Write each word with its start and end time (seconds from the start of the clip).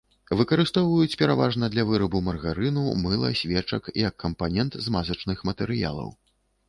Выкарыстоўваюць 0.37 1.17
пераважна 1.21 1.69
для 1.73 1.83
вырабу 1.89 2.21
маргарыну, 2.29 2.85
мыла, 3.03 3.29
свечак, 3.43 3.83
як 4.07 4.13
кампанент 4.25 4.79
змазачных 4.87 5.49
матэрыялаў. 5.51 6.09